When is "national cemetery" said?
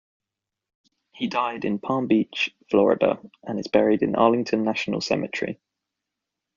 4.63-5.59